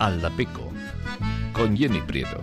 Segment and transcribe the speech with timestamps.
[0.00, 0.72] Aldapeco
[1.52, 2.42] con Jenny Prieto.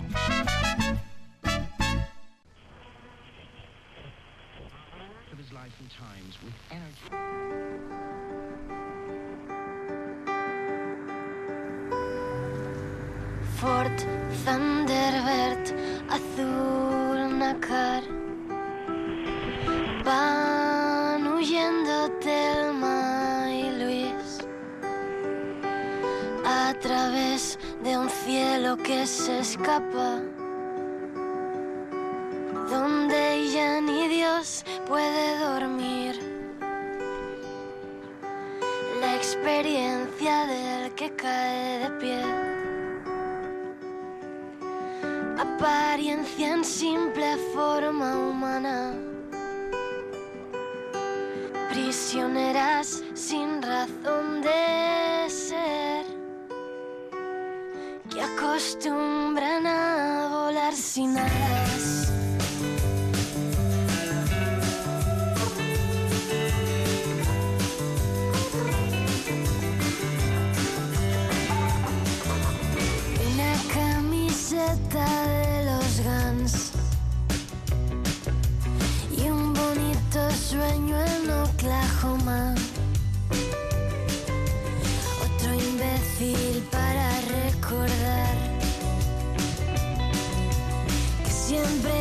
[91.67, 91.96] Siempre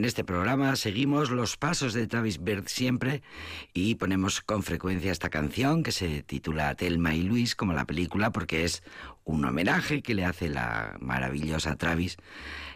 [0.00, 3.20] En este programa seguimos los pasos de Travis Bird siempre
[3.74, 8.30] y ponemos con frecuencia esta canción que se titula Telma y Luis como la película
[8.30, 8.82] porque es
[9.24, 12.16] un homenaje que le hace la maravillosa Travis,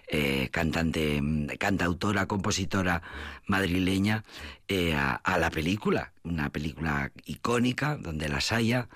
[0.06, 1.22] eh, cantante,
[1.58, 3.00] cantautora, compositora
[3.46, 4.22] madrileña,
[4.68, 8.90] eh, a, a la película, una película icónica donde las haya.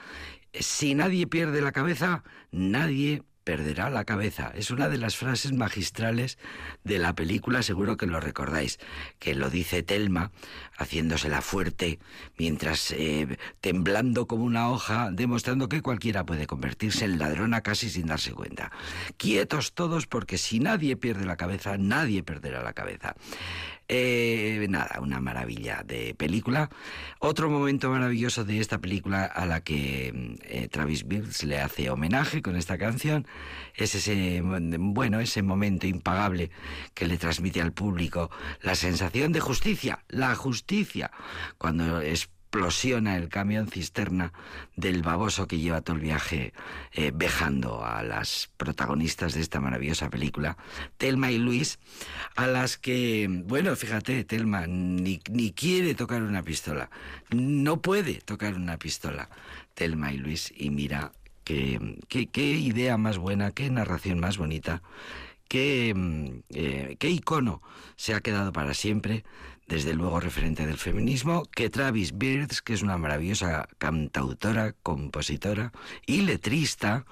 [0.53, 4.53] Si nadie pierde la cabeza, nadie perderá la cabeza.
[4.55, 6.37] Es una de las frases magistrales
[6.85, 8.79] de la película, seguro que lo recordáis,
[9.19, 10.33] que lo dice Telma,
[10.79, 11.99] haciéndosela fuerte,
[12.39, 18.07] mientras eh, temblando como una hoja, demostrando que cualquiera puede convertirse en ladrona casi sin
[18.07, 18.71] darse cuenta.
[19.17, 23.17] Quietos todos, porque si nadie pierde la cabeza, nadie perderá la cabeza.
[23.91, 26.69] Eh, nada, una maravilla de película.
[27.21, 32.43] Otro momento maravilloso de esta película a la que eh, Travis Birds le hace homenaje
[32.43, 33.27] con esta canción
[33.79, 36.51] es ese, bueno, ese momento impagable
[36.95, 38.31] que le transmite al público
[38.63, 41.11] la sensación de justicia, la justicia,
[41.59, 44.33] cuando explosiona el camión cisterna
[44.75, 46.55] del baboso que lleva todo el viaje
[46.93, 50.57] eh, vejando a las protagonistas de esta maravillosa película,
[50.97, 51.79] Telma y Luis,
[52.37, 56.91] a las que, bueno, fíjate, Telma ni, ni quiere tocar una pistola,
[57.31, 59.29] no puede tocar una pistola,
[59.75, 61.13] Telma y Luis, y mira
[61.49, 64.83] Qué, idea más buena, qué narración más bonita,
[65.49, 67.63] qué, mm, eh, qué icono
[67.97, 69.25] se ha quedado para siempre,
[69.67, 75.73] desde luego referente del feminismo, que Travis Beards, que es una maravillosa cantautora, compositora
[76.07, 77.07] y letrista,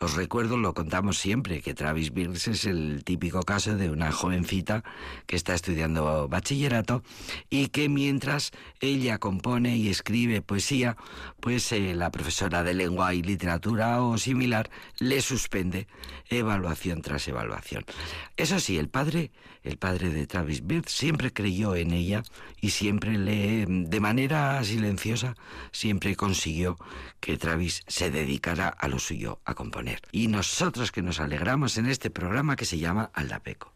[0.00, 4.84] os recuerdo, lo contamos siempre, que Travis Birds es el típico caso de una jovencita
[5.26, 7.02] que está estudiando bachillerato
[7.48, 8.50] y que mientras
[8.80, 10.96] ella compone y escribe poesía,
[11.40, 14.68] pues eh, la profesora de lengua y literatura o similar
[14.98, 15.86] le suspende
[16.28, 17.84] evaluación tras evaluación.
[18.36, 19.30] Eso sí, el padre,
[19.64, 22.22] el padre de Travis Bird siempre creyó en ella
[22.60, 25.34] y siempre le, de manera silenciosa,
[25.72, 26.78] siempre consiguió
[27.18, 30.00] que Travis se dedicara a lo suyo, a componer.
[30.12, 33.72] Y nosotros que nos alegramos en este programa que se llama Aldapeco.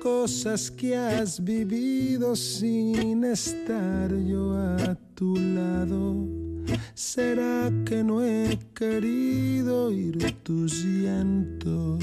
[0.00, 6.26] Cosas que has vivido sin estar yo a tu lado.
[6.94, 12.02] ¿Será que no he querido oír tus llantos?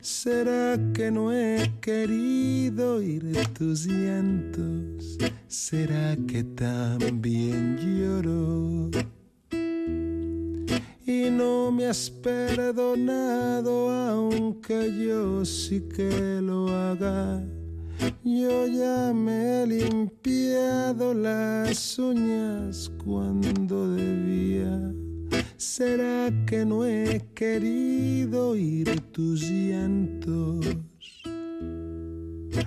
[0.00, 5.18] ¿Será que no he querido oír tus llantos?
[5.46, 8.90] ¿Será que también lloro?
[11.08, 17.42] Y no me has perdonado aunque yo sí que lo haga.
[18.22, 24.92] Yo ya me he limpiado las uñas cuando debía.
[25.56, 30.66] ¿Será que no he querido oír tus llantos?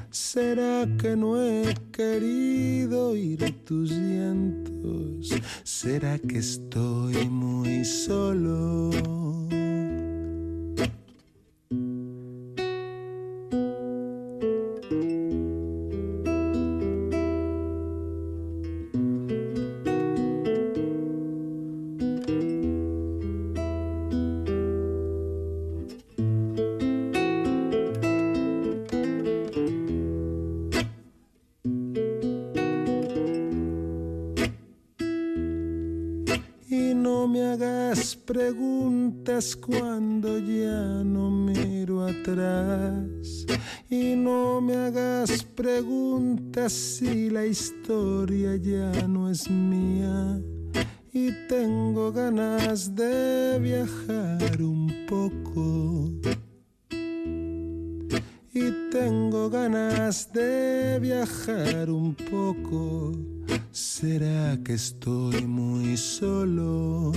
[0.09, 5.33] ¿Será que no he querido oír tus llantos?
[5.63, 8.89] ¿Será que estoy muy solo?
[64.71, 67.11] Que estoy muy solo?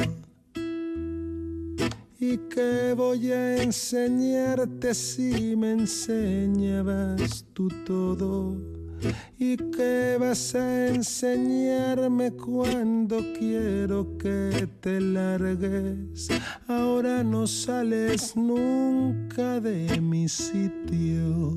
[2.19, 8.57] ¿Y qué voy a enseñarte si me enseñabas tú todo?
[9.39, 16.29] ¿Y qué vas a enseñarme cuando quiero que te largues?
[16.67, 21.57] Ahora no sales nunca de mi sitio.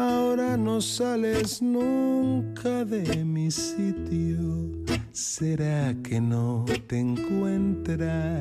[0.00, 4.72] Ahora no sales nunca de mi sitio.
[5.12, 8.40] ¿Será que no te encuentras?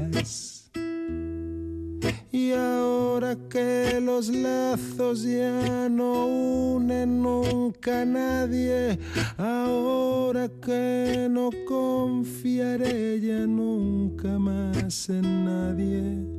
[2.32, 8.98] Y ahora que los lazos ya no unen nunca a nadie,
[9.38, 16.39] ahora que no confiaré ya nunca más en nadie,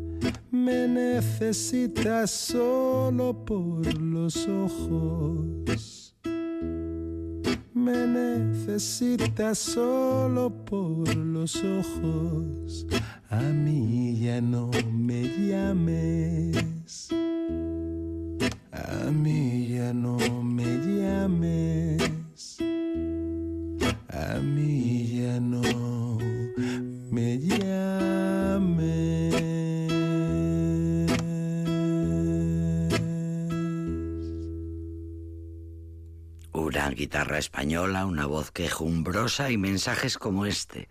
[0.51, 6.15] me necesitas solo por los ojos.
[7.75, 12.87] Me necesitas solo por los ojos
[13.31, 17.09] a mí ya no me llames.
[18.73, 22.59] A mí ya no me llames.
[24.09, 24.80] A mí
[37.11, 40.89] guitarra española, una voz quejumbrosa y mensajes como este.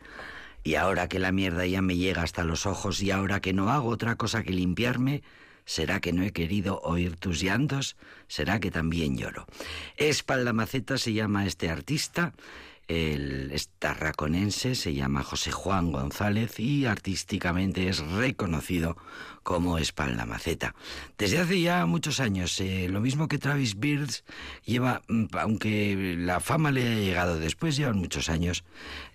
[0.66, 3.70] Y ahora que la mierda ya me llega hasta los ojos y ahora que no
[3.70, 5.24] hago otra cosa que limpiarme,
[5.64, 7.96] ¿será que no he querido oír tus llantos?
[8.28, 9.46] ¿Será que también lloro?
[9.96, 12.34] Espaldamaceta se llama este artista
[12.90, 18.98] el estarraconense se llama José Juan González y artísticamente es reconocido
[19.44, 20.74] como Espalda Maceta.
[21.18, 24.24] Desde hace ya muchos años, eh, lo mismo que Travis Beards
[24.66, 28.64] lleva, mm, aunque la fama le haya llegado después, llevan muchos años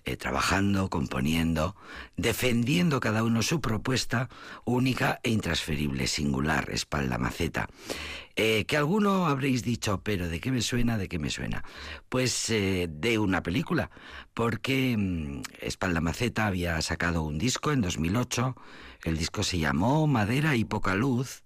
[0.05, 1.75] eh, trabajando, componiendo,
[2.15, 4.29] defendiendo cada uno su propuesta
[4.63, 7.67] única e intransferible, singular, Espalda Maceta.
[8.37, 10.97] Eh, que alguno habréis dicho, pero ¿de qué me suena?
[10.97, 11.63] ¿De qué me suena?
[12.09, 13.89] Pues eh, de una película,
[14.33, 18.55] porque mm, Espalda Maceta había sacado un disco en 2008,
[19.05, 21.43] el disco se llamó Madera y Poca Luz,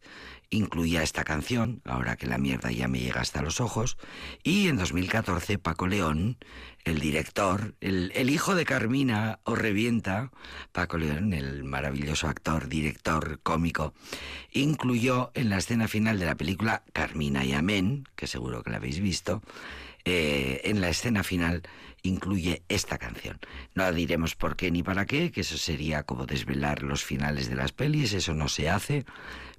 [0.50, 3.98] incluía esta canción, ahora que la mierda ya me llega hasta los ojos,
[4.44, 6.38] y en 2014 Paco León,
[6.90, 10.32] el director, el, hijo de Carmina o revienta,
[10.72, 13.94] Paco León, el maravilloso actor, director, cómico,
[14.52, 18.78] incluyó en la escena final de la película Carmina y Amén, que seguro que la
[18.78, 19.42] habéis visto,
[20.06, 21.64] eh, en la escena final
[22.02, 23.40] incluye esta canción.
[23.76, 27.56] No diremos por qué ni para qué, que eso sería como desvelar los finales de
[27.56, 29.06] las pelis, eso no se hace,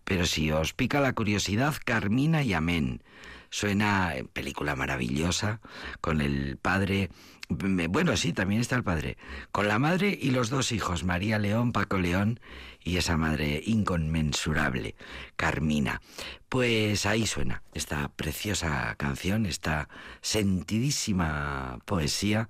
[0.04, 3.02] pero si os pica la curiosidad, Carmina y Amén.
[3.50, 5.60] Suena en película maravillosa,
[6.00, 7.10] con el padre,
[7.48, 9.18] bueno, sí, también está el padre,
[9.50, 12.38] con la madre y los dos hijos, María León, Paco León
[12.82, 14.94] y esa madre inconmensurable,
[15.36, 16.00] Carmina.
[16.48, 19.88] Pues ahí suena esta preciosa canción, esta
[20.20, 22.48] sentidísima poesía.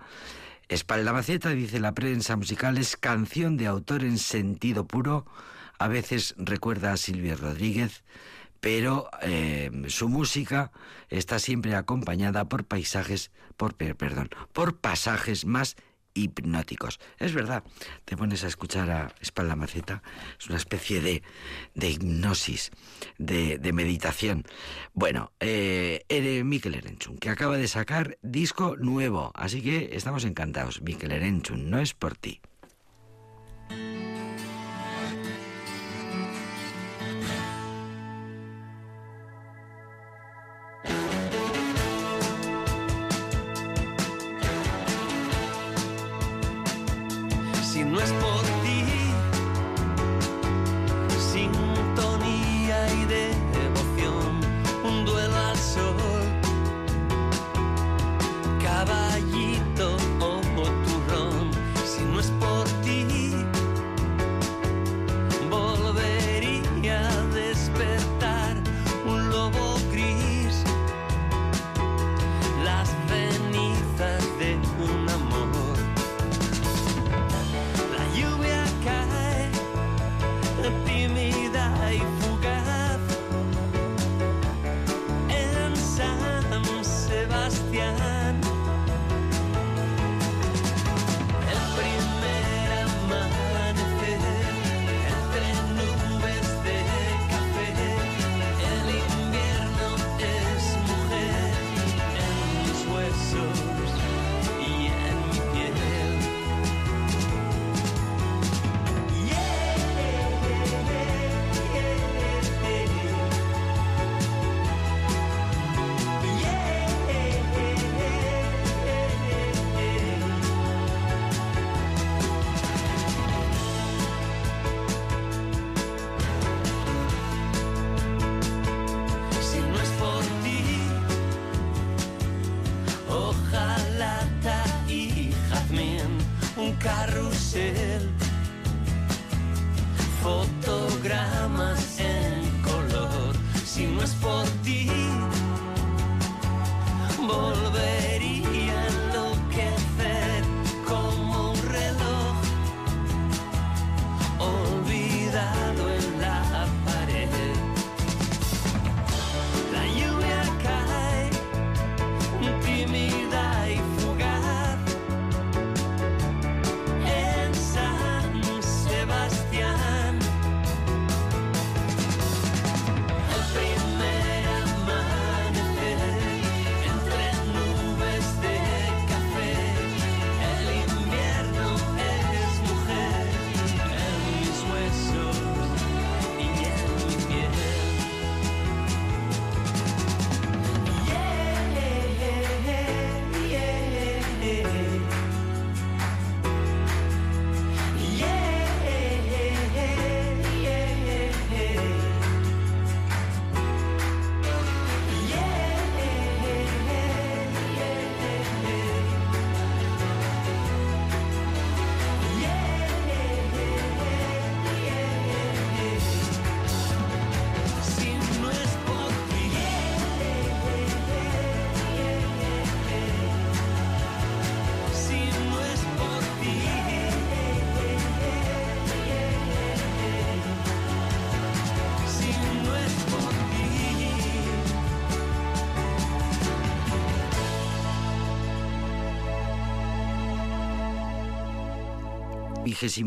[0.69, 5.27] Espalda Maceta, dice la prensa musical, es canción de autor en sentido puro.
[5.79, 8.05] A veces recuerda a Silvia Rodríguez,
[8.61, 10.71] pero eh, su música
[11.09, 15.77] está siempre acompañada por paisajes, por perdón, por pasajes más
[16.15, 16.99] hipnóticos.
[17.19, 17.65] Es verdad,
[18.05, 20.03] te pones a escuchar a Espalda Maceta,
[20.39, 21.23] es una especie de,
[21.75, 22.71] de hipnosis,
[23.19, 24.45] de, de, meditación.
[24.93, 26.05] Bueno, eh,
[26.45, 30.83] Mikel Erenchun, que acaba de sacar disco nuevo, así que estamos encantados.
[30.83, 32.41] Mikel Erenchun, no es por ti.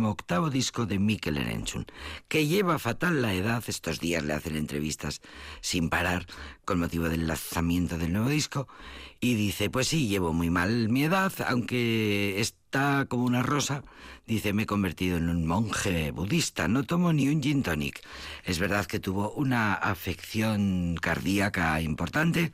[0.06, 1.88] Octavo disco de Mikel Erenchun,
[2.28, 3.64] que lleva fatal la edad.
[3.68, 5.22] Estos días le hacen entrevistas
[5.62, 6.28] sin parar
[6.64, 8.68] con motivo del lanzamiento del nuevo disco.
[9.20, 13.84] Y dice, pues sí, llevo muy mal mi edad, aunque está como una rosa.
[14.28, 18.02] Dice, me he convertido en un monje budista, no tomo ni un gin tonic.
[18.44, 22.52] Es verdad que tuvo una afección cardíaca importante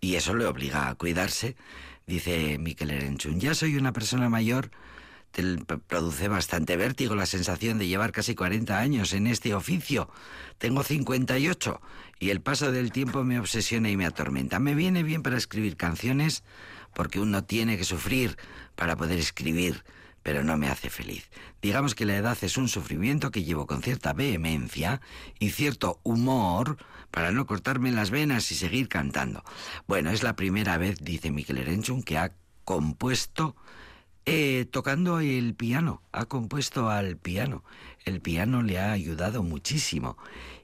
[0.00, 1.56] y eso le obliga a cuidarse.
[2.06, 4.70] Dice Mikel Erenchun, ya soy una persona mayor
[5.86, 10.10] produce bastante vértigo la sensación de llevar casi 40 años en este oficio.
[10.58, 11.80] Tengo 58
[12.20, 14.58] y el paso del tiempo me obsesiona y me atormenta.
[14.58, 16.44] Me viene bien para escribir canciones
[16.94, 18.36] porque uno tiene que sufrir
[18.76, 19.84] para poder escribir,
[20.22, 21.30] pero no me hace feliz.
[21.60, 25.00] Digamos que la edad es un sufrimiento que llevo con cierta vehemencia
[25.38, 26.76] y cierto humor
[27.10, 29.42] para no cortarme las venas y seguir cantando.
[29.86, 33.56] Bueno, es la primera vez, dice Miquel Erenchun, que ha compuesto
[34.26, 37.64] eh, tocando el piano, ha compuesto al piano.
[38.04, 40.16] El piano le ha ayudado muchísimo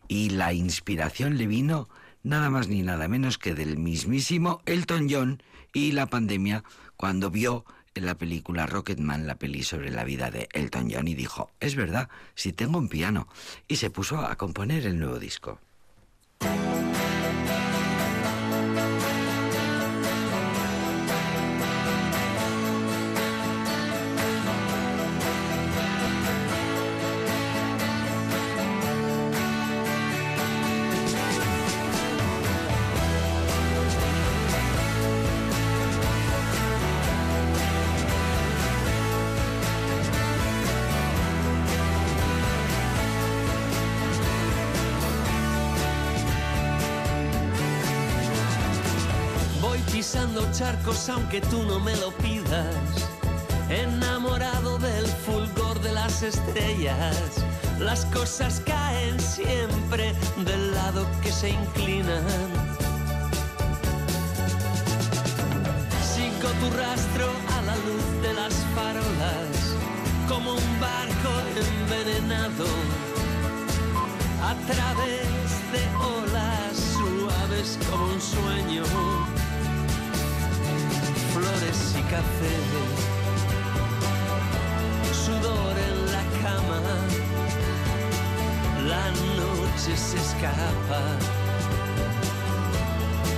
[0.07, 1.89] y la inspiración le vino
[2.23, 5.43] nada más ni nada menos que del mismísimo Elton John
[5.73, 6.65] y la pandemia
[6.97, 11.15] cuando vio en la película Rocketman, la peli sobre la vida de Elton John y
[11.15, 13.29] dijo, es verdad, si tengo un piano
[13.67, 15.61] y se puso a componer el nuevo disco.
[51.31, 53.11] Aunque tú no me lo pidas.
[53.69, 57.17] Enamorado del fulgor de las estrellas.
[57.79, 61.98] Las cosas caen siempre del lado que se inclinan.
[89.89, 91.03] Noche se escapa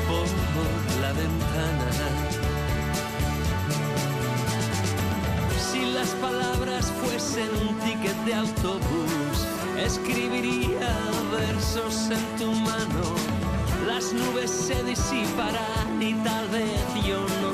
[0.07, 1.91] por la ventana.
[5.71, 9.47] Si las palabras fuesen un ticket de autobús,
[9.79, 10.93] escribiría
[11.33, 13.05] versos en tu mano.
[13.87, 17.50] Las nubes se disiparán y tal vez yo no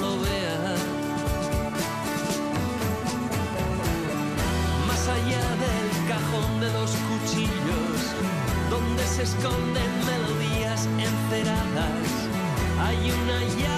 [9.27, 12.09] esconden melodías enceradas,
[12.79, 13.76] hay una llave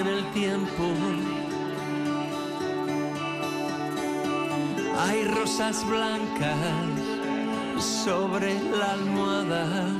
[0.00, 0.84] en el tiempo.
[4.98, 6.56] Hay rosas blancas
[8.04, 9.97] sobre la almohada.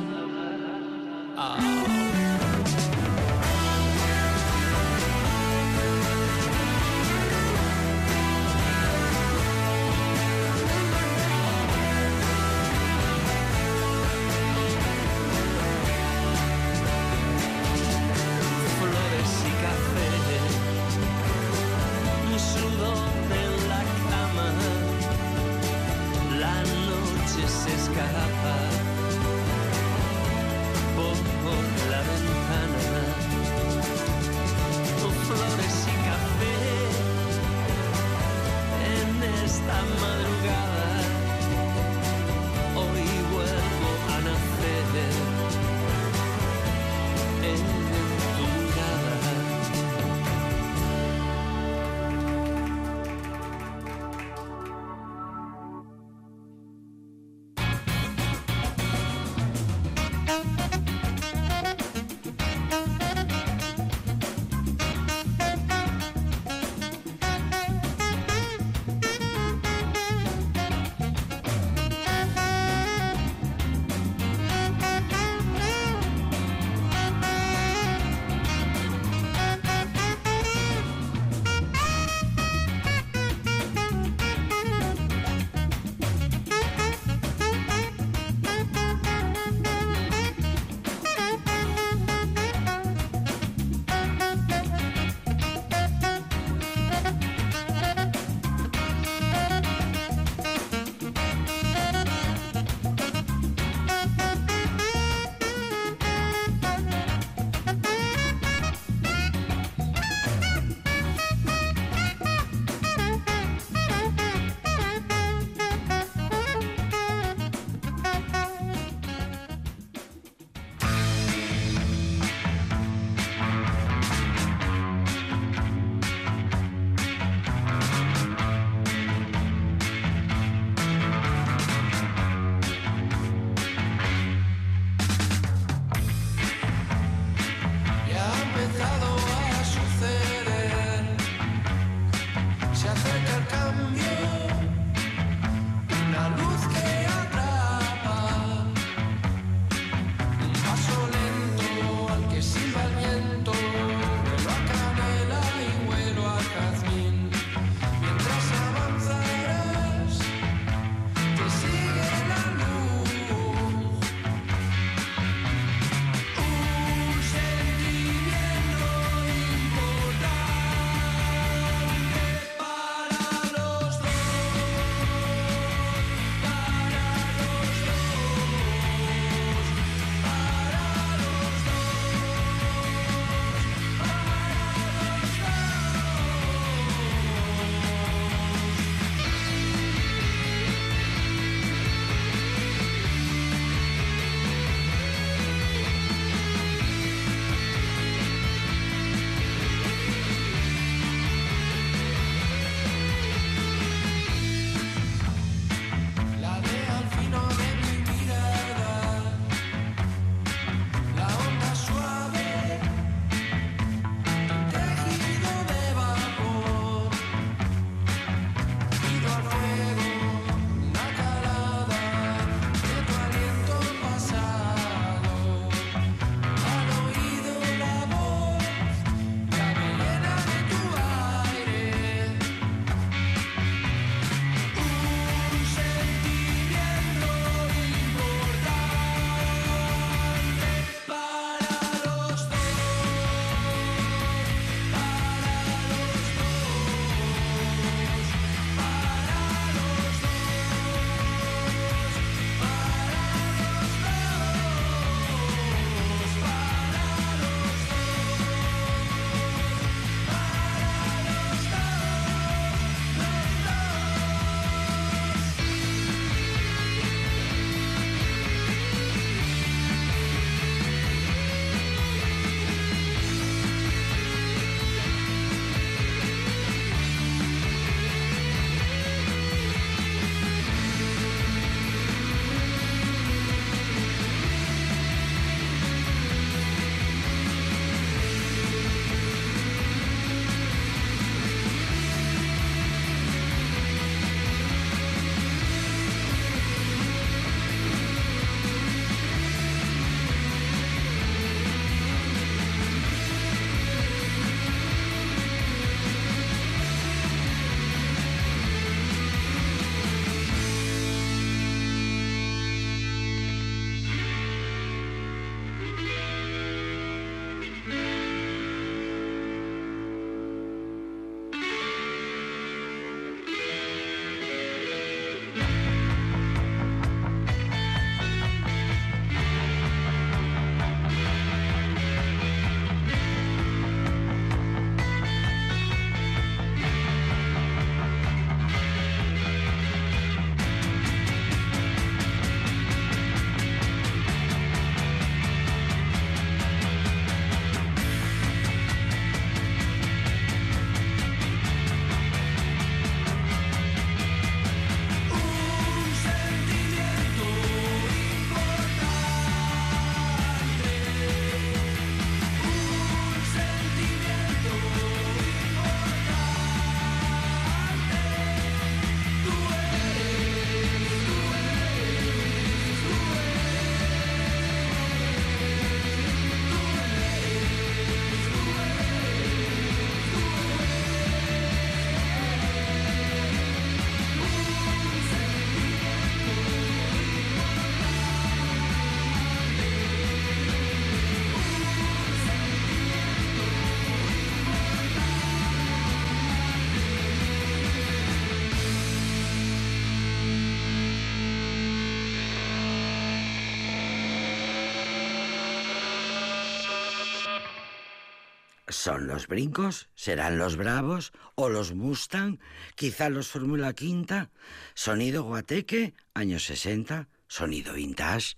[408.89, 410.09] ¿Son los brincos?
[410.15, 411.33] ¿Serán los bravos?
[411.55, 412.59] ¿O los Mustang?
[412.95, 414.51] ¿Quizá los Fórmula Quinta?
[414.95, 416.15] ¿Sonido guateque?
[416.33, 417.29] ¿Años 60?
[417.49, 418.55] ¿Sonido vintage?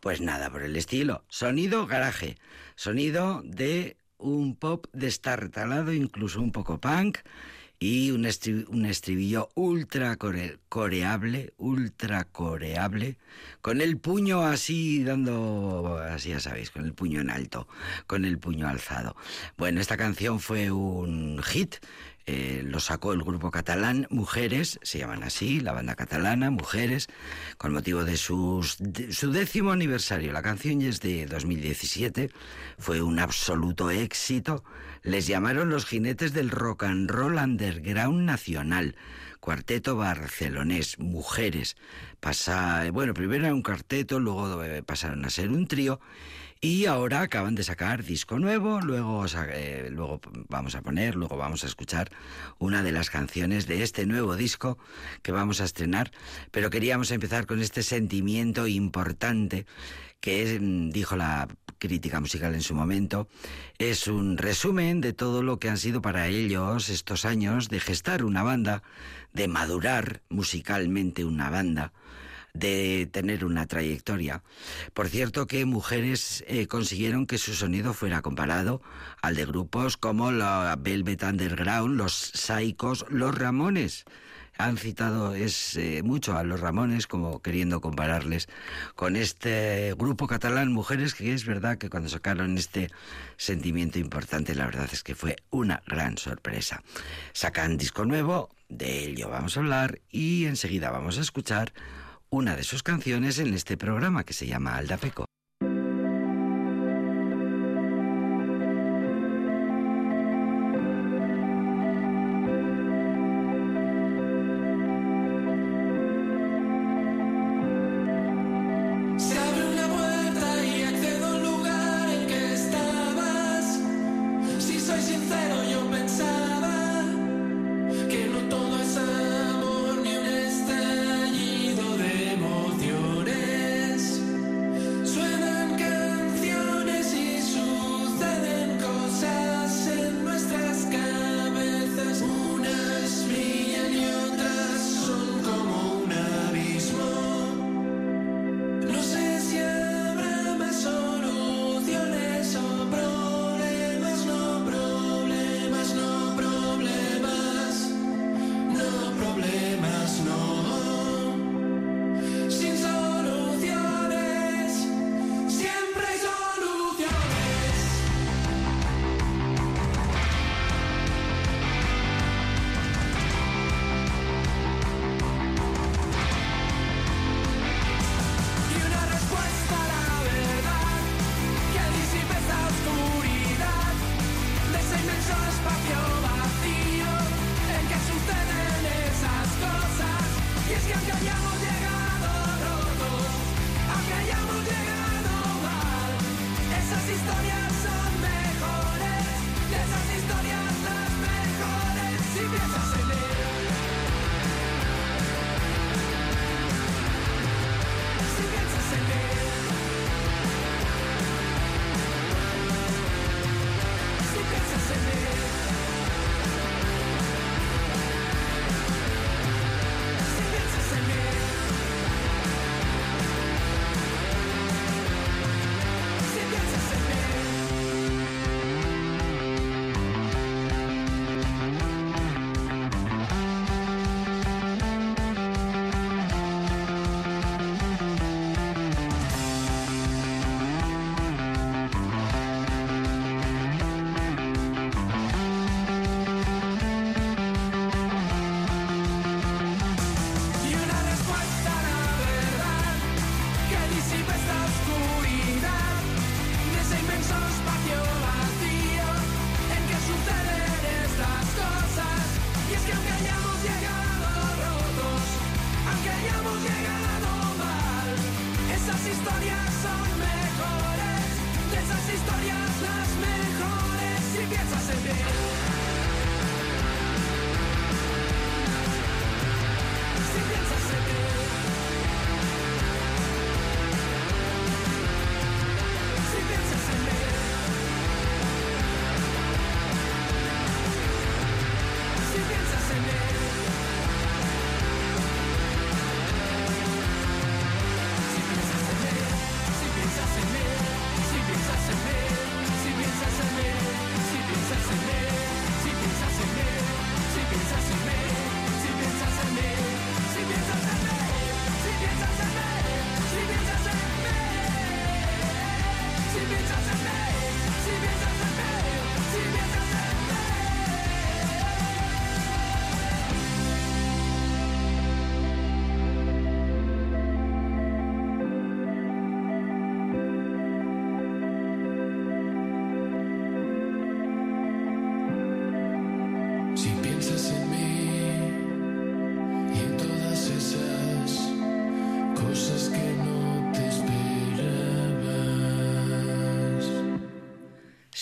[0.00, 1.24] Pues nada por el estilo.
[1.28, 2.38] Sonido garaje.
[2.76, 7.18] Sonido de un pop destartalado, incluso un poco punk,
[7.84, 8.26] y un,
[8.68, 13.18] un estribillo ultra coreable, ultra coreable,
[13.60, 17.68] con el puño así dando, así ya sabéis, con el puño en alto,
[18.06, 19.16] con el puño alzado.
[19.58, 21.74] Bueno, esta canción fue un hit
[22.26, 27.08] eh, lo sacó el grupo catalán Mujeres, se llaman así, la banda catalana Mujeres,
[27.58, 28.64] con motivo de, su
[29.30, 30.32] décimo aniversario.
[30.32, 32.30] La canción es de 2017,
[32.78, 34.64] fue un absoluto éxito.
[35.02, 38.96] Les llamaron los jinetes del rock and roll underground nacional.
[39.40, 41.76] Cuarteto barcelonés, mujeres.
[42.20, 46.00] Pasa, bueno, primero era un cuarteto, luego eh, pasaron a ser un trío
[46.64, 51.62] y ahora acaban de sacar disco nuevo, luego, eh, luego vamos a poner, luego vamos
[51.62, 52.10] a escuchar
[52.58, 54.78] una de las canciones de este nuevo disco
[55.20, 56.10] que vamos a estrenar,
[56.52, 59.66] pero queríamos empezar con este sentimiento importante
[60.20, 63.28] que mm, dijo la crítica musical en su momento,
[63.76, 68.24] es un resumen de todo lo que han sido para ellos estos años de gestar
[68.24, 68.82] una banda,
[69.34, 71.92] de madurar musicalmente una banda,
[72.54, 74.42] de tener una trayectoria.
[74.94, 78.80] Por cierto que mujeres eh, consiguieron que su sonido fuera comparado
[79.22, 84.04] al de grupos como la Velvet Underground, los Saicos, los Ramones.
[84.56, 88.48] Han citado es eh, mucho a los Ramones como queriendo compararles
[88.94, 92.88] con este grupo catalán Mujeres que es verdad que cuando sacaron este
[93.36, 96.84] sentimiento importante la verdad es que fue una gran sorpresa.
[97.32, 101.72] Sacan disco nuevo, de ello vamos a hablar y enseguida vamos a escuchar
[102.30, 105.26] una de sus canciones en este programa que se llama Aldapeco.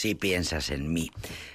[0.03, 1.13] Si piensas en mí.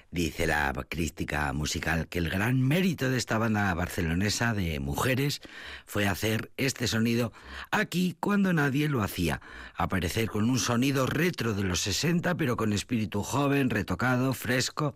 [0.10, 5.42] Dice la crítica musical que el gran mérito de esta banda barcelonesa de mujeres
[5.86, 7.34] fue hacer este sonido
[7.72, 9.42] aquí cuando nadie lo hacía.
[9.76, 14.96] Aparecer con un sonido retro de los 60 pero con espíritu joven, retocado, fresco.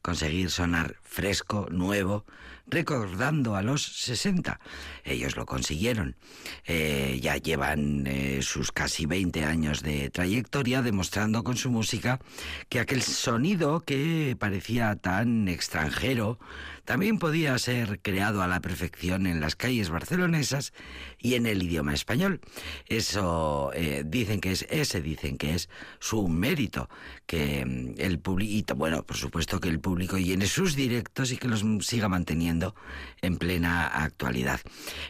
[0.00, 2.24] Conseguir sonar fresco, nuevo,
[2.66, 4.60] recordando a los 60.
[5.04, 6.16] Ellos lo consiguieron.
[6.64, 12.20] Eh, ya llevan eh, sus casi 20 años de trayectoria demostrando con su música
[12.68, 16.38] que aquel sonido que parecía tan extranjero
[16.84, 20.72] también podía ser creado a la perfección en las calles barcelonesas
[21.18, 22.40] y en el idioma español.
[22.86, 25.68] Eso eh, dicen que es, ese dicen que es
[26.00, 26.88] su mérito,
[27.26, 31.48] que mm, el público, bueno, por supuesto que el público llene sus directos y que
[31.48, 32.74] los siga manteniendo
[33.20, 34.60] en plena actualidad.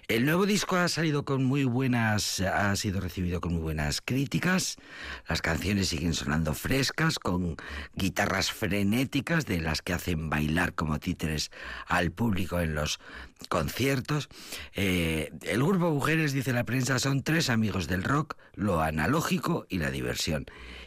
[0.09, 4.77] El nuevo disco ha salido con muy buenas, ha sido recibido con muy buenas críticas.
[5.29, 7.57] Las canciones siguen sonando frescas, con
[7.95, 11.51] guitarras frenéticas de las que hacen bailar como títeres
[11.87, 13.01] al público en los
[13.49, 14.29] conciertos.
[14.75, 19.79] Eh, el grupo Mujeres, dice la prensa, son tres amigos del rock, lo analógico y
[19.79, 20.47] la diversión.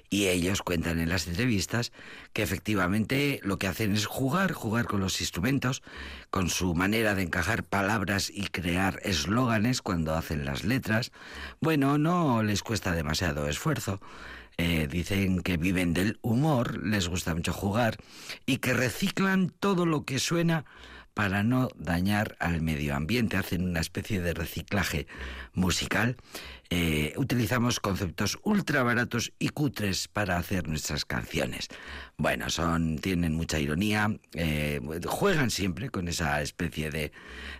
[0.09, 1.91] Y ellos cuentan en las entrevistas
[2.31, 5.81] que efectivamente lo que hacen es jugar, jugar con los instrumentos,
[6.29, 11.11] con su manera de encajar palabras y crear eslóganes cuando hacen las letras.
[11.59, 13.99] Bueno, no les cuesta demasiado esfuerzo.
[14.57, 17.97] Eh, dicen que viven del humor, les gusta mucho jugar
[18.45, 20.65] y que reciclan todo lo que suena
[21.13, 23.37] para no dañar al medio ambiente.
[23.37, 25.07] Hacen una especie de reciclaje
[25.53, 26.17] musical.
[26.69, 31.69] Eh, utilizamos conceptos ultra baratos y cutres para hacer nuestras canciones.
[32.17, 37.11] Bueno, son, tienen mucha ironía, eh, juegan siempre con esa especie de,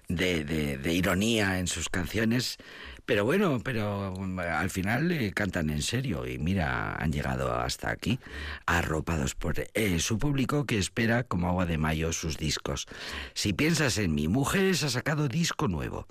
[0.08, 2.58] de ironía en sus canciones.
[3.06, 7.90] Pero bueno, pero mm, al final eh, cantan en serio y mira, han llegado hasta
[7.90, 8.20] aquí,
[8.66, 12.88] arropados por eh, su público que espera como agua de mayo sus discos.
[13.34, 16.08] Si piensas en mi Mujeres ha sacado disco nuevo.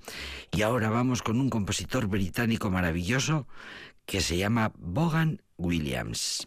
[0.52, 3.46] Y ahora vamos con un compositor británico maravilloso
[4.06, 6.46] que se llama Bogan Williams.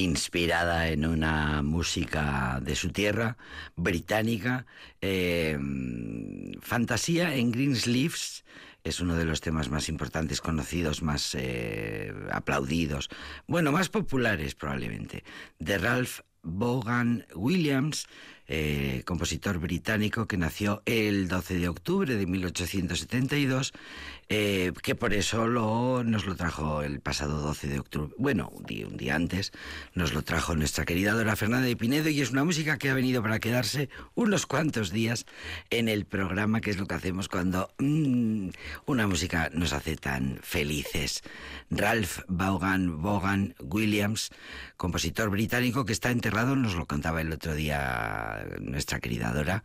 [0.00, 3.36] Inspirada en una música de su tierra,
[3.76, 4.66] británica.
[5.00, 5.58] Eh,
[6.60, 8.44] Fantasía en Greensleeves
[8.84, 13.08] es uno de los temas más importantes, conocidos, más eh, aplaudidos,
[13.46, 15.24] bueno, más populares probablemente,
[15.58, 18.06] de Ralph Vaughan Williams,
[18.48, 23.72] eh, compositor británico que nació el 12 de octubre de 1872,
[24.30, 28.64] eh, que por eso lo, nos lo trajo el pasado 12 de octubre, bueno, un
[28.64, 29.52] día, un día antes,
[29.94, 32.94] nos lo trajo nuestra querida Dora Fernanda de Pinedo y es una música que ha
[32.94, 35.26] venido para quedarse unos cuantos días
[35.70, 38.48] en el programa, que es lo que hacemos cuando mm,
[38.86, 41.22] una música nos hace tan felices.
[41.70, 44.30] Ralph Vaughan, Vaughan Williams,
[44.76, 49.62] compositor británico que está enterrado, nos lo contaba el otro día nuestra querida Dora,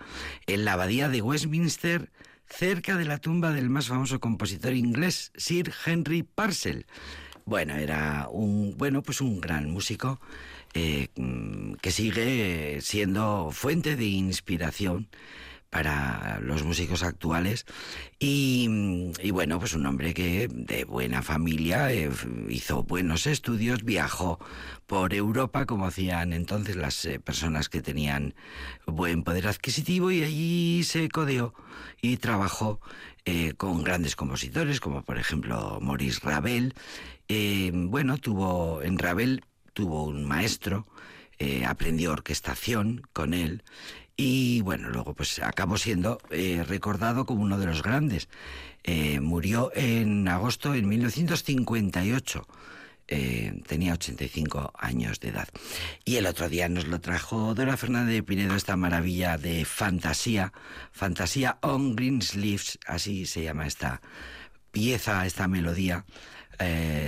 [0.48, 2.12] en la abadía de Westminster,
[2.48, 6.86] cerca de la tumba del más famoso compositor inglés, Sir Henry Parcel.
[7.46, 10.22] Bueno, era un, bueno, pues un gran músico
[10.74, 11.10] eh,
[11.82, 15.10] que sigue siendo fuente de inspiración
[15.74, 17.66] para los músicos actuales
[18.20, 18.68] y,
[19.32, 22.12] bueno, pues un hombre que de buena familia eh,
[22.48, 24.38] hizo buenos estudios, viajó
[24.86, 28.36] por Europa como hacían entonces las eh, personas que tenían
[28.86, 31.56] buen poder adquisitivo y allí se codeó
[32.04, 32.80] y trabajó
[33.26, 36.76] eh, con grandes compositores como por ejemplo Maurice Ravel.
[37.74, 39.44] bueno, tuvo en Ravel
[39.74, 40.86] tuvo un maestro,
[41.68, 43.64] aprendió orquestación con él
[44.16, 48.30] y bueno, luego pues acabó siendo eh, recordado como uno de los grandes.
[48.84, 52.48] Eh, murió en agosto de 1958.
[53.08, 55.48] Eh, tenía 85 años de edad.
[56.06, 60.54] Y el otro día nos lo trajo Dora Fernández de Pinedo, esta maravilla de fantasía,
[60.92, 64.02] fantasía on green sleeves, así se llama esta
[64.72, 66.06] pieza, esta melodía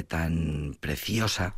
[0.09, 1.55] tan preciosa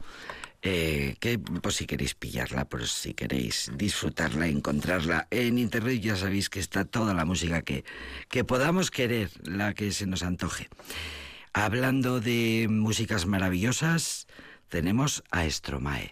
[0.70, 6.50] eh, que pues si queréis pillarla, pues si queréis disfrutarla, encontrarla en internet, ya sabéis
[6.50, 7.86] que está toda la música que,
[8.28, 10.68] que podamos querer, la que se nos antoje.
[11.54, 14.28] Hablando de músicas maravillosas,
[14.68, 16.12] tenemos a Stromae.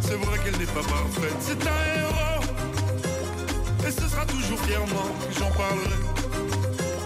[0.00, 2.42] C'est vrai qu'elle n'est pas parfaite, c'est un héros.
[3.86, 6.00] Et ce sera toujours fièrement que j'en parlerai,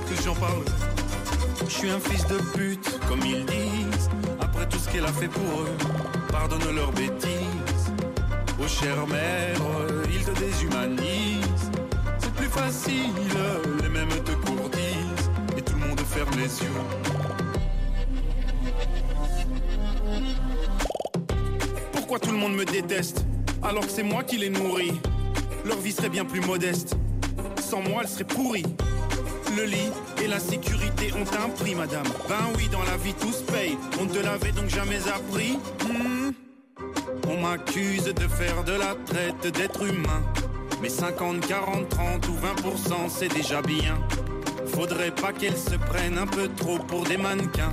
[0.08, 0.70] que j'en parlerai.
[1.66, 4.08] Je suis un fils de pute, comme ils disent.
[4.40, 5.76] Après tout ce qu'elle a fait pour eux,
[6.30, 7.92] pardonne leurs bêtises.
[8.60, 9.56] Oh chère mère,
[10.12, 11.70] ils te déshumanisent.
[12.18, 13.12] C'est plus facile,
[13.82, 15.30] les mêmes te courtisent.
[15.56, 17.21] Et tout le monde ferme les yeux.
[22.12, 23.24] Pourquoi tout le monde me déteste
[23.62, 25.00] alors que c'est moi qui les nourris
[25.64, 26.94] Leur vie serait bien plus modeste.
[27.58, 28.66] Sans moi, elle serait pourrie.
[29.56, 29.90] Le lit
[30.22, 32.04] et la sécurité ont un prix, madame.
[32.28, 33.78] Ben oui, dans la vie tout se paye.
[33.98, 35.58] On te l'avait donc jamais appris.
[35.88, 36.32] Hmm.
[37.30, 40.22] On m'accuse de faire de la traite d'êtres humains.
[40.82, 43.96] Mais 50, 40, 30 ou 20%, c'est déjà bien.
[44.66, 47.72] Faudrait pas qu'elles se prennent un peu trop pour des mannequins.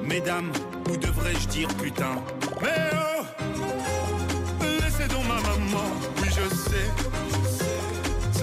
[0.00, 0.52] Mesdames,
[0.88, 2.22] ou devrais-je dire putain?
[2.62, 3.13] Oh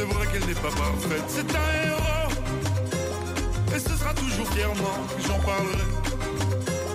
[0.02, 2.32] C'est vrai qu'elle n'est pas parfaite, c'est un héros.
[3.76, 5.86] Et ce sera toujours fièrement que j'en parlerai,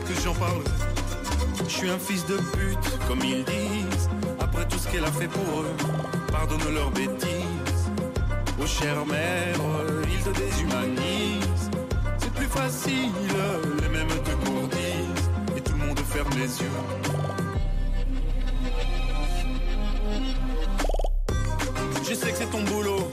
[0.09, 0.65] que j'en parlerai.
[1.69, 4.11] Je suis un fils de pute, comme ils disent.
[4.41, 5.77] Après tout ce qu'elle a fait pour eux,
[6.33, 7.85] pardonne leurs bêtises.
[8.61, 9.55] Oh chère mère,
[10.11, 11.71] ils te déshumanisent.
[12.19, 13.13] C'est plus facile,
[13.83, 15.31] les mêmes te courtisent.
[15.57, 17.26] Et tout le monde ferme les yeux.
[22.33, 23.13] Que c'est ton boulot,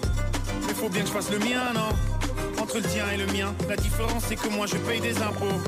[0.68, 2.62] mais faut bien que je fasse le mien, non?
[2.62, 3.54] Entre le tien et le mien.
[3.70, 5.62] La différence, c'est que moi, je paye des impôts.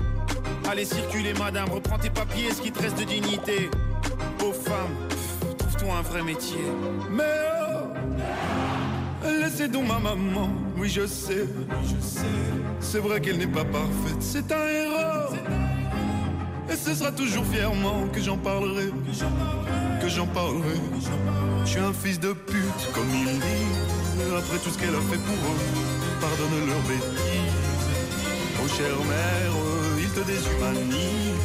[0.70, 3.70] Allez, circuler, madame, reprends tes papiers, ce qui te reste de dignité.
[4.38, 4.96] Pauvre femme,
[5.58, 6.66] trouve-toi un vrai métier.
[7.12, 7.24] Mais
[9.24, 11.46] oh, laissez donc ma maman, oui, je sais,
[11.84, 12.26] je sais.
[12.80, 15.36] C'est vrai qu'elle n'est pas parfaite, c'est un héros.
[16.70, 18.92] Et ce sera toujours fièrement que j'en parlerai,
[20.02, 20.80] que j'en parlerai.
[21.66, 25.18] Je suis un fils de pute, comme ils disent, après tout ce qu'elle a fait
[25.18, 25.60] pour eux.
[26.22, 27.90] Pardonne leurs bêtises.
[28.64, 29.54] Oh chère mère,
[30.00, 31.42] ils te déshumanisent.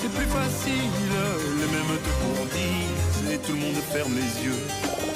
[0.00, 1.14] C'est plus facile,
[1.58, 5.09] les mêmes te courtisent, et tout le monde ferme les yeux.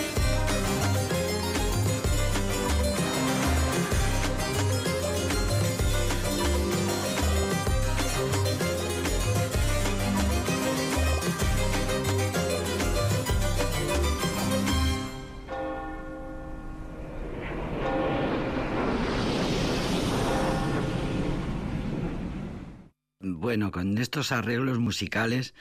[23.84, 25.52] Con estos arreglos musicales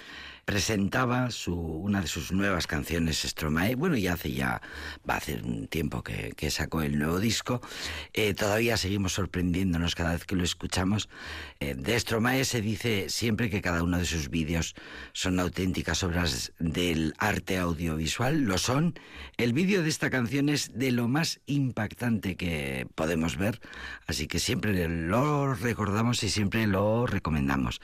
[0.46, 3.76] presentaba su, una de sus nuevas canciones, Stromae.
[3.76, 4.62] Bueno, ya hace ya,
[5.08, 7.62] va a hacer un tiempo que, que sacó el nuevo disco.
[8.14, 11.10] Eh, todavía seguimos sorprendiéndonos cada vez que lo escuchamos.
[11.60, 14.76] Eh, de Stromae se dice siempre que cada uno de sus vídeos
[15.14, 18.41] son auténticas obras del arte audiovisual.
[18.41, 19.00] Lo son.
[19.38, 23.60] El vídeo de esta canción es de lo más impactante que podemos ver,
[24.08, 27.82] así que siempre lo recordamos y siempre lo recomendamos.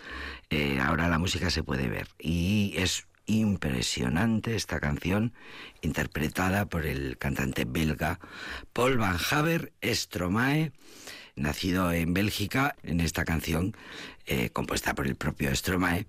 [0.50, 5.34] Eh, ahora la música se puede ver y es impresionante esta canción
[5.82, 8.20] interpretada por el cantante belga
[8.74, 10.72] Paul Van Haver Stromae
[11.36, 13.76] nacido en Bélgica, en esta canción
[14.26, 16.06] eh, compuesta por el propio Stromae.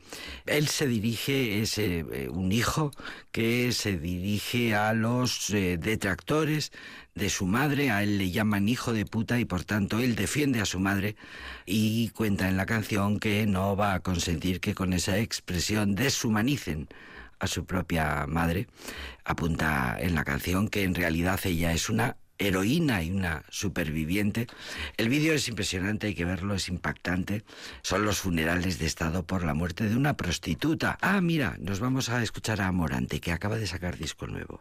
[0.47, 2.91] Él se dirige, es eh, un hijo
[3.31, 6.73] que se dirige a los detractores
[7.21, 10.61] de su madre, a él le llaman hijo de puta y por tanto él defiende
[10.61, 11.17] a su madre
[11.67, 16.89] y cuenta en la canción que no va a consentir que con esa expresión deshumanicen
[17.39, 18.69] a su propia madre.
[19.23, 24.47] Apunta en la canción que en realidad ella es una heroína y una superviviente.
[24.97, 27.45] El vídeo es impresionante, hay que verlo, es impactante.
[27.83, 30.97] Son los funerales de Estado por la muerte de una prostituta.
[31.03, 34.59] Ah, mira, nos vamos a escuchar a Morante, que acaba de sacar disco nuevo.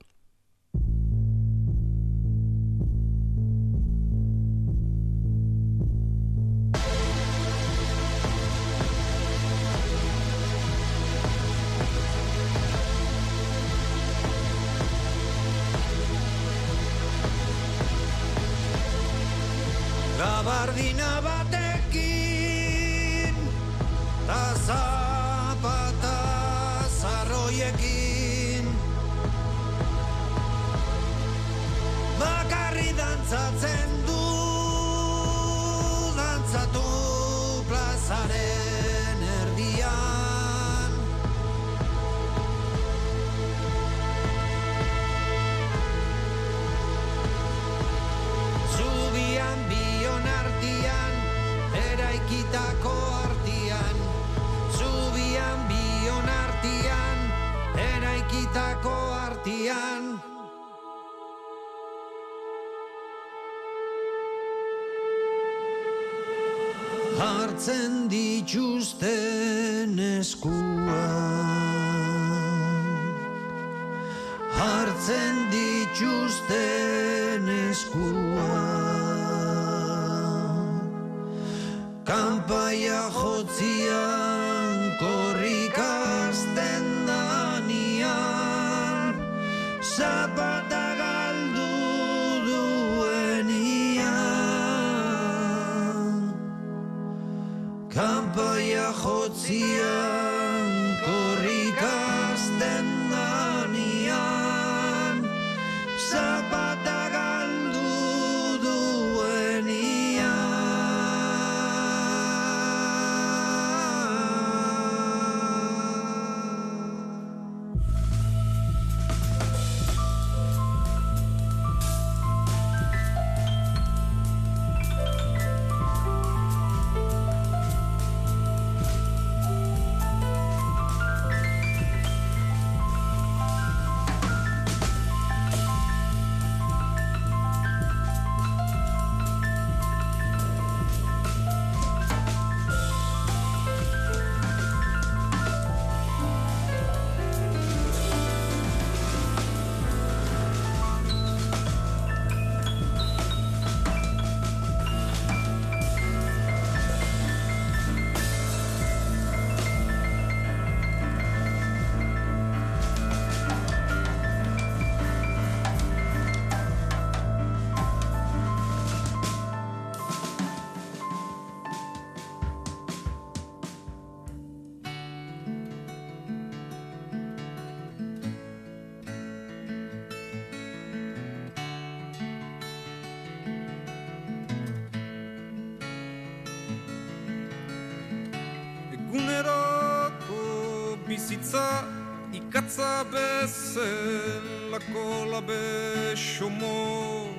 [195.45, 197.33] בשומרון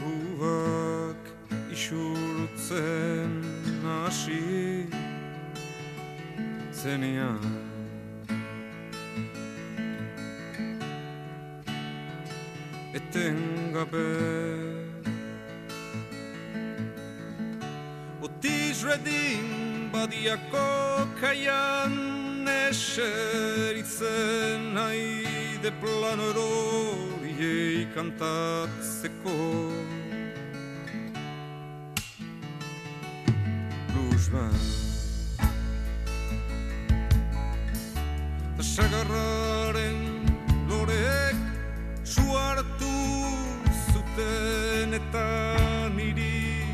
[0.00, 1.30] הוא רק
[1.70, 3.24] אישור רוצה
[3.84, 4.84] נשי
[6.70, 7.32] צניה
[12.96, 13.36] אתן
[13.74, 13.98] גבי
[18.22, 21.92] אותי שרדים בדיאקו קיים
[22.44, 25.24] נשר יצא נאי
[27.94, 29.36] kantatzeko
[33.92, 34.82] Blues band
[38.72, 40.00] Sagarraren
[40.70, 41.36] loreek
[42.04, 42.94] suartu
[43.92, 45.26] zuten eta
[45.96, 46.64] niri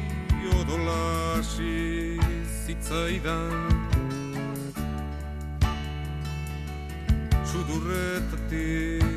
[0.61, 2.21] odolasi
[2.67, 3.57] zitzaidan.
[7.51, 9.08] Sudurretatik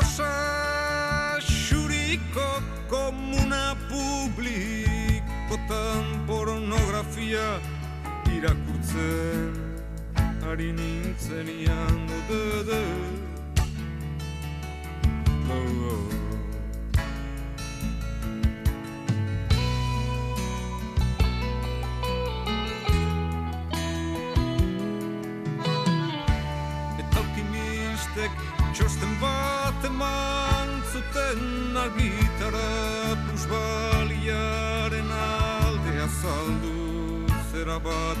[0.00, 2.48] Baldosa xuriko
[2.88, 5.24] komuna publikotan
[6.26, 7.60] pornografia
[8.32, 9.52] irakurtzen
[10.48, 12.84] ari nintzen ian dode
[15.52, 16.19] oh, oh.
[37.84, 38.18] Bat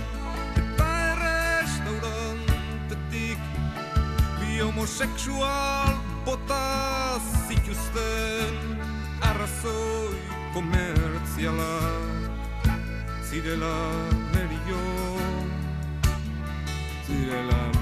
[0.56, 3.38] eta errestaurantetik
[4.38, 5.94] bi homosexual
[6.24, 6.64] bota
[7.48, 8.54] zituzten
[9.30, 10.20] arrazoi
[10.54, 11.74] komertziala
[13.28, 13.76] zirela
[14.32, 14.82] merio
[17.06, 17.79] zirela merio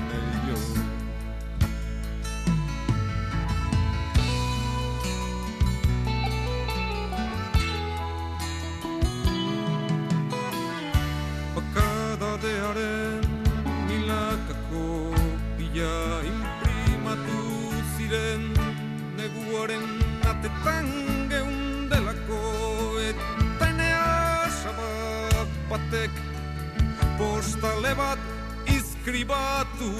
[27.68, 28.18] postale bat
[28.66, 29.90] izkribatu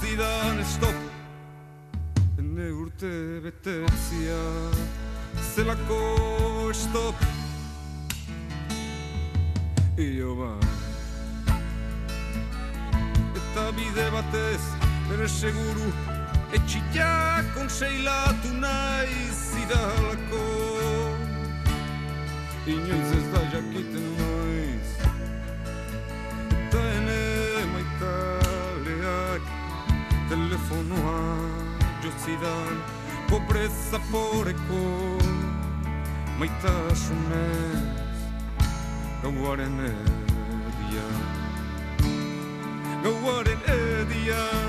[0.00, 0.94] zidan stop
[2.38, 4.40] Ene urte betetzia
[5.54, 7.14] zelako stop
[9.98, 10.58] Io ba
[13.36, 14.62] Eta bide batez
[15.10, 15.92] bere seguru
[16.52, 20.44] Etxilla konseilatu nahi zidalako
[22.66, 23.47] Inoiz ez da
[30.68, 31.36] Telefonoa
[32.04, 32.76] jotzidan
[33.30, 34.80] Pobreza poreko
[36.38, 37.88] Maitasunez
[39.22, 41.16] Gauaren edian
[43.02, 44.67] Gauaren edian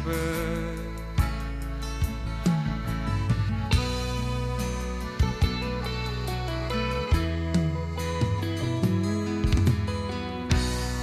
[0.00, 0.16] etengabe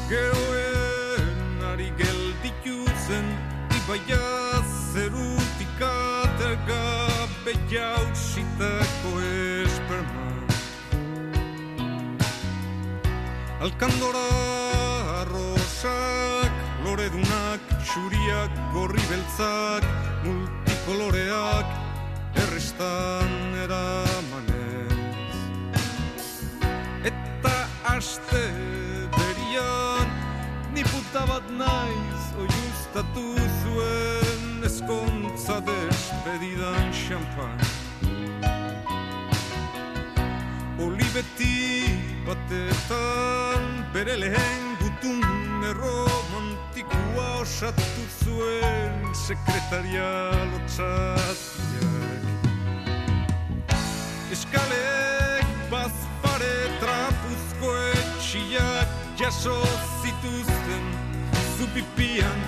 [0.09, 3.25] Geroen ari gelditu zen
[3.77, 6.83] Ibaia zerutik aterga
[7.45, 9.11] Bejausitako
[9.63, 10.27] esperma.
[13.61, 14.36] Alkandora
[17.97, 19.85] Zuriak, gorri beltzak,
[20.21, 21.69] multikoloreak,
[22.37, 23.31] errestan
[23.63, 25.37] eramanez.
[27.09, 27.55] Eta
[27.93, 28.43] aste
[29.15, 30.13] berian,
[30.77, 33.25] niputa bat naiz, oiuztatu
[33.63, 37.57] zuen eskontza despedidan xampan.
[40.85, 41.57] Oli beti
[42.29, 43.67] batetan,
[43.97, 46.56] bere lehen gutun erroman
[47.17, 47.81] erromantikoa osatu
[48.23, 52.23] zuen sekretaria lotxatiak
[54.31, 58.87] Eskalek bazpare trapuzko etxiak
[59.19, 59.57] jaso
[60.01, 60.85] zituzten
[61.57, 62.39] zupipian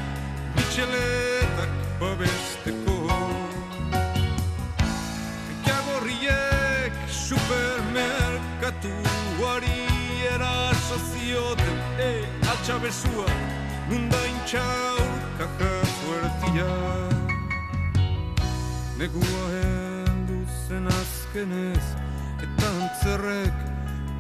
[0.56, 2.98] bitxeletak babesteko
[5.66, 9.80] Jagorriek supermerkatuari
[10.34, 12.02] eraso zioten E,
[12.52, 13.28] atxabezua,
[13.90, 15.00] nundain txau,
[15.38, 16.70] kaka fuertia
[19.00, 21.86] Negua heldu zen azkenez
[22.40, 23.68] Eta antzerrek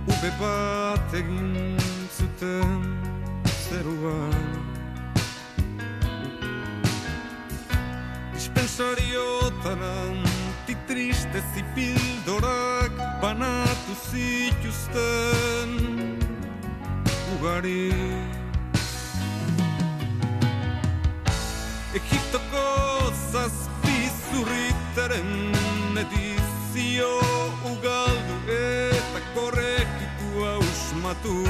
[0.10, 1.78] ube bat egin
[2.18, 2.82] zuten
[3.70, 4.48] zeruan.
[8.34, 15.72] Dispensariotan antitriste zipildorak banatu zituzten.
[17.38, 17.94] Ugari
[24.90, 27.10] zurritaren edizio
[27.66, 31.46] ugaldu eta korrekitua usmatu.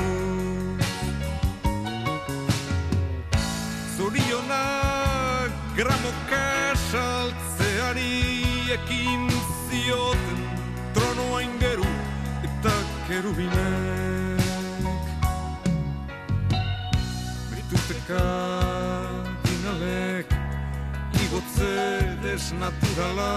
[3.97, 9.29] Zorionak gramoka saltzeari ekin
[9.69, 10.41] zioten
[10.93, 11.87] tronoa ingeru
[12.43, 12.75] eta
[13.07, 14.19] kerubinek.
[17.69, 18.98] Dinalek
[21.59, 23.33] igotze desnaturala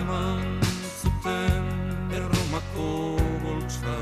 [0.00, 0.60] eman
[1.00, 1.64] zuten
[2.12, 3.96] erromako boltsa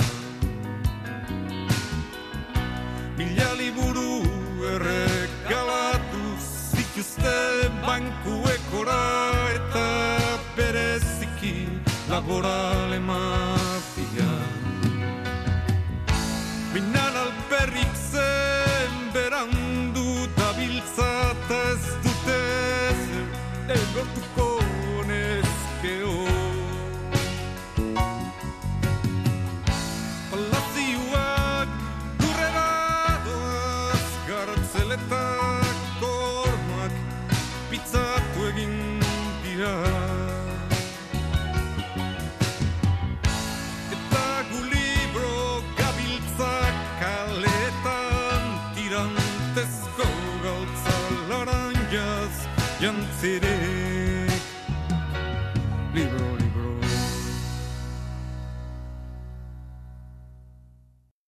[3.18, 4.22] Mila liburu
[4.74, 6.24] erregalatu
[6.76, 9.02] zituzten bankuekora
[9.54, 9.88] eta
[10.56, 11.68] bereziki
[12.10, 14.32] laboral ematia
[16.74, 22.05] Minan alperrik zen berandu dabiltza eta ez
[23.66, 24.35] they look